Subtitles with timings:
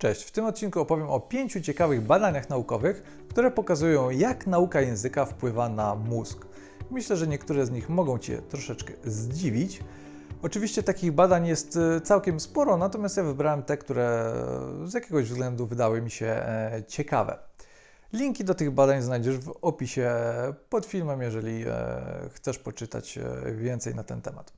[0.00, 5.24] Cześć, w tym odcinku opowiem o pięciu ciekawych badaniach naukowych, które pokazują, jak nauka języka
[5.24, 6.46] wpływa na mózg.
[6.90, 9.80] Myślę, że niektóre z nich mogą Cię troszeczkę zdziwić.
[10.42, 14.34] Oczywiście takich badań jest e, całkiem sporo, natomiast ja wybrałem te, które
[14.84, 17.38] z jakiegoś względu wydały mi się e, ciekawe.
[18.12, 20.10] Linki do tych badań znajdziesz w opisie
[20.68, 21.72] pod filmem, jeżeli e,
[22.32, 23.18] chcesz poczytać
[23.56, 24.52] więcej na ten temat.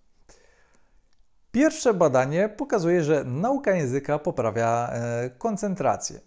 [1.52, 6.20] Pierwsze badanie pokazuje, że nauka języka poprawia e, koncentrację.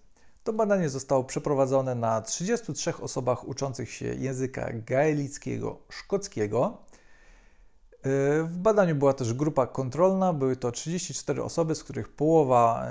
[0.43, 6.77] To badanie zostało przeprowadzone na 33 osobach uczących się języka gaelickiego szkockiego.
[8.03, 12.87] E, w badaniu była też grupa kontrolna, były to 34 osoby, z których połowa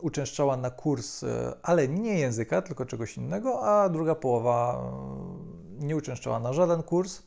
[0.00, 4.82] uczęszczała na kurs, e, ale nie języka, tylko czegoś innego, a druga połowa
[5.78, 7.22] nie uczęszczała na żaden kurs.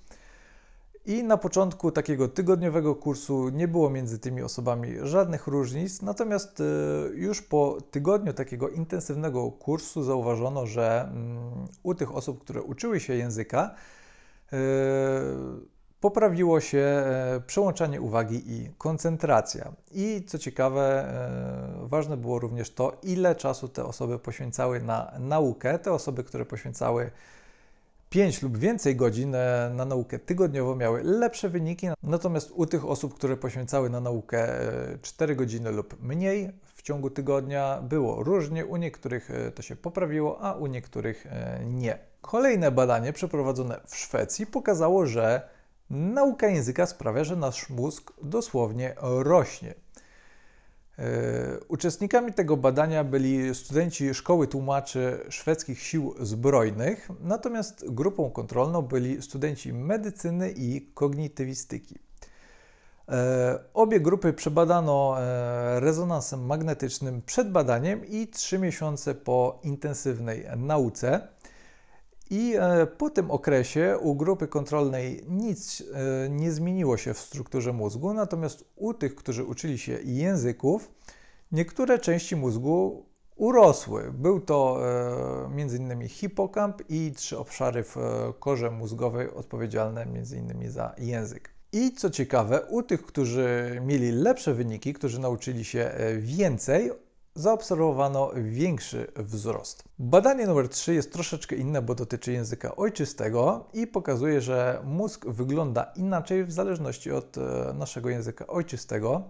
[1.06, 6.64] I na początku takiego tygodniowego kursu nie było między tymi osobami żadnych różnic, natomiast y,
[7.16, 13.14] już po tygodniu takiego intensywnego kursu zauważono, że mm, u tych osób, które uczyły się
[13.14, 13.76] języka,
[14.54, 14.58] y,
[16.00, 19.72] poprawiło się e, przełączanie uwagi i koncentracja.
[19.92, 21.06] I co ciekawe,
[21.84, 25.80] e, ważne było również to, ile czasu te osoby poświęcały na naukę.
[25.80, 27.12] Te osoby, które poświęcały
[28.10, 33.14] 5 lub więcej godzin e, na naukę tygodniowo miały lepsze wyniki, natomiast u tych osób,
[33.14, 34.48] które poświęcały na naukę
[35.02, 38.66] 4 e, godziny lub mniej w ciągu tygodnia było różnie.
[38.66, 41.28] U niektórych e, to się poprawiło, a u niektórych
[41.66, 41.98] nie.
[42.22, 45.50] Kolejne badanie przeprowadzone w Szwecji pokazało, że
[45.90, 49.74] nauka języka sprawia, że nasz mózg dosłownie rośnie.
[51.00, 59.22] E, uczestnikami tego badania byli studenci Szkoły Tłumaczy Szwedzkich Sił Zbrojnych, natomiast grupą kontrolną byli
[59.22, 61.96] studenci medycyny i kognitywistyki.
[63.10, 71.28] E, obie grupy przebadano e, rezonansem magnetycznym przed badaniem i trzy miesiące po intensywnej nauce.
[72.30, 77.74] I e, po tym okresie u grupy kontrolnej nic e, nie zmieniło się w strukturze
[77.74, 80.92] mózgu, natomiast u tych, którzy uczyli się języków,
[81.52, 84.12] niektóre części mózgu urosły.
[84.14, 86.08] Był to e, m.in.
[86.08, 87.96] hipokamp i trzy obszary w
[88.40, 90.72] korze mózgowej odpowiedzialne m.in.
[90.72, 91.54] za język.
[91.72, 96.92] I co ciekawe, u tych, którzy mieli lepsze wyniki, którzy nauczyli się więcej,
[97.40, 99.84] zaobserwowano większy wzrost.
[100.00, 105.92] Badanie numer 3 jest troszeczkę inne, bo dotyczy języka ojczystego i pokazuje, że mózg wygląda
[105.96, 109.24] inaczej w zależności od e, naszego języka ojczystego.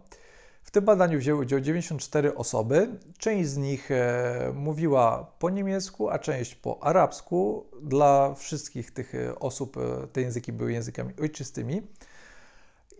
[0.63, 2.87] W tym badaniu wzięły udział 94 osoby.
[3.17, 7.65] Część z nich e, mówiła po niemiecku, a część po arabsku.
[7.81, 9.77] Dla wszystkich tych e, osób
[10.13, 11.81] te języki były językami ojczystymi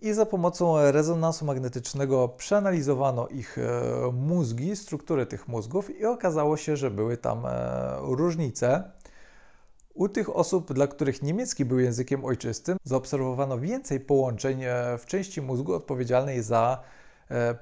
[0.02, 6.76] i za pomocą rezonansu magnetycznego przeanalizowano ich e, mózgi, strukturę tych mózgów i okazało się,
[6.76, 7.50] że były tam e,
[8.00, 8.90] różnice.
[9.94, 15.42] U tych osób, dla których niemiecki był językiem ojczystym, zaobserwowano więcej połączeń e, w części
[15.42, 16.82] mózgu odpowiedzialnej za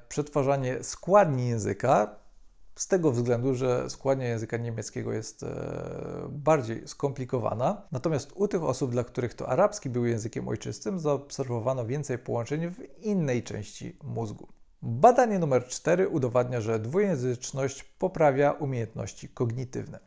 [0.09, 2.15] przetwarzanie składni języka,
[2.75, 5.47] z tego względu, że składnia języka niemieckiego jest e,
[6.29, 7.81] bardziej skomplikowana.
[7.91, 13.03] Natomiast u tych osób, dla których to arabski był językiem ojczystym, zaobserwowano więcej połączeń w
[13.05, 14.47] innej części mózgu.
[14.81, 19.99] Badanie numer 4 udowadnia, że dwujęzyczność poprawia umiejętności kognitywne.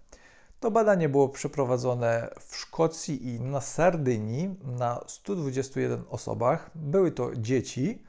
[0.61, 6.71] To badanie było przeprowadzone w Szkocji i na Sardynii na 121 osobach.
[6.75, 8.05] Były to dzieci.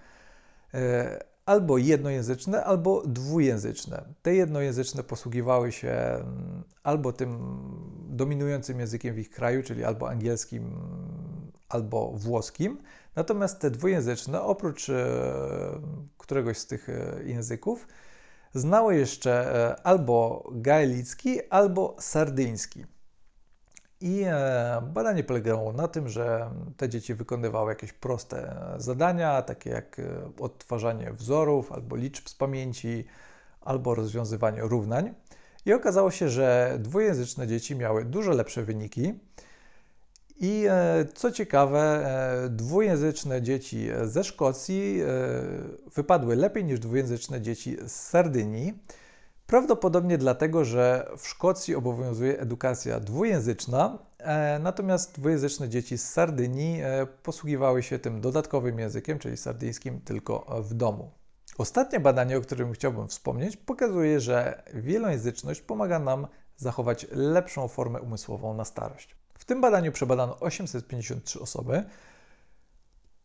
[1.46, 4.04] Albo jednojęzyczne, albo dwujęzyczne.
[4.22, 7.40] Te jednojęzyczne posługiwały się mm, albo tym
[8.10, 10.72] dominującym językiem w ich kraju, czyli albo angielskim,
[11.70, 12.78] albo włoskim.
[13.16, 15.06] Natomiast te dwujęzyczne, oprócz e,
[16.18, 17.88] któregoś z tych e, języków,
[18.54, 22.86] znały jeszcze e, albo gaelicki, albo sardyński.
[24.04, 30.00] I e, badanie polegało na tym, że te dzieci wykonywały jakieś proste zadania, takie jak
[30.00, 30.04] e,
[30.40, 33.06] odtwarzanie wzorów, albo liczb z pamięci,
[33.62, 35.14] albo rozwiązywanie równań.
[35.66, 39.14] I okazało się, że dwujęzyczne dzieci miały dużo lepsze wyniki.
[40.40, 42.10] I e, co ciekawe,
[42.50, 45.02] dwujęzyczne dzieci ze Szkocji
[45.96, 48.74] wypadły lepiej niż dwujęzyczne dzieci z Sardynii.
[49.54, 57.08] Prawdopodobnie dlatego, że w Szkocji obowiązuje edukacja dwujęzyczna, e, natomiast dwujęzyczne dzieci z Sardynii e,
[57.24, 61.12] posługiwały się tym dodatkowym językiem, czyli sardyńskim, tylko w domu.
[61.58, 66.28] Ostatnie badanie, o którym chciałbym wspomnieć, pokazuje, że wielojęzyczność pomaga nam
[66.58, 69.16] zachować lepszą formę umysłową na starość.
[69.38, 71.84] W tym badaniu przebadano 853 osoby.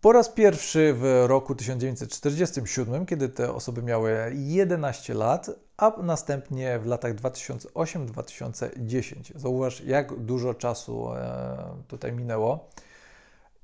[0.01, 6.87] Po raz pierwszy w roku 1947, kiedy te osoby miały 11 lat, a następnie w
[6.87, 9.33] latach 2008-2010.
[9.35, 11.59] Zauważ, jak dużo czasu e,
[11.89, 12.69] tutaj minęło.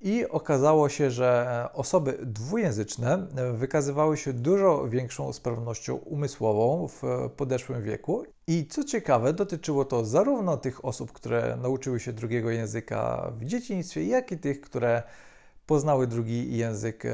[0.01, 7.03] I okazało się, że osoby dwujęzyczne wykazywały się dużo większą sprawnością umysłową w
[7.37, 8.25] podeszłym wieku.
[8.47, 14.05] I co ciekawe, dotyczyło to zarówno tych osób, które nauczyły się drugiego języka w dzieciństwie,
[14.05, 15.03] jak i tych, które
[15.67, 17.11] poznały drugi język e,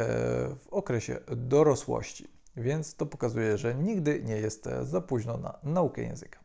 [0.59, 2.40] w okresie dorosłości.
[2.61, 6.41] Więc to pokazuje, że nigdy nie jest za późno na naukę języka.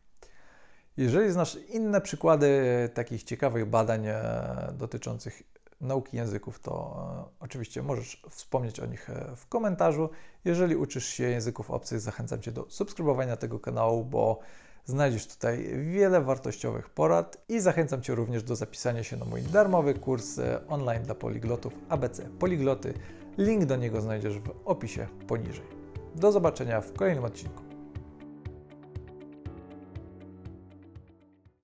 [0.98, 2.50] Jeżeli znasz inne przykłady
[2.94, 5.44] takich ciekawych badań e, dotyczących
[5.82, 6.96] nauki języków, to
[7.40, 10.10] e, oczywiście możesz wspomnieć o nich e, w komentarzu.
[10.46, 14.40] Jeżeli uczysz się języków obcych, zachęcam Cię do subskrybowania tego kanału, bo
[14.86, 19.94] znajdziesz tutaj wiele wartościowych porad i zachęcam Cię również do zapisania się na mój darmowy
[19.94, 22.94] kurs e, online dla poliglotów ABC Poligloty.
[23.38, 25.85] Link do niego znajdziesz w opisie poniżej.
[26.16, 27.65] Do zobaczenia w kolejnym odcinku.